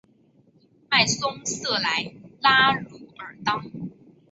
[0.89, 2.11] 迈松瑟莱
[2.41, 3.63] 拉茹尔当。